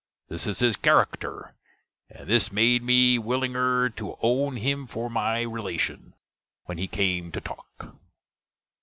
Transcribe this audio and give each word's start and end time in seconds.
This 0.29 0.47
is 0.47 0.57
his 0.57 0.77
carackter; 0.77 1.53
and 2.09 2.27
this 2.27 2.51
made 2.51 2.81
me 2.81 3.19
willinger 3.19 3.95
to 3.97 4.17
owne 4.19 4.57
him 4.57 4.87
for 4.87 5.11
my 5.11 5.41
relation, 5.43 6.15
when 6.65 6.79
we 6.79 6.87
came 6.87 7.31
to 7.33 7.39
talck. 7.39 7.93